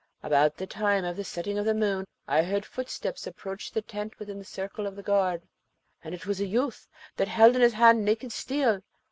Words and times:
About 0.23 0.57
the 0.57 0.65
time 0.65 1.05
of 1.05 1.15
the 1.15 1.23
setting 1.23 1.59
of 1.59 1.65
the 1.65 1.75
moon 1.75 2.07
I 2.27 2.41
heard 2.41 2.65
footsteps 2.65 3.27
approach 3.27 3.69
the 3.71 3.83
tent 3.83 4.17
within 4.17 4.39
the 4.39 4.43
circle 4.43 4.87
of 4.87 4.95
the 4.95 5.03
guard, 5.03 5.43
and 6.03 6.15
it 6.15 6.25
was 6.25 6.41
a 6.41 6.47
youth 6.47 6.87
that 7.17 7.27
held 7.27 7.55
in 7.55 7.61
his 7.61 7.73
hand 7.73 8.03
naked 8.03 8.31
steel. 8.31 8.81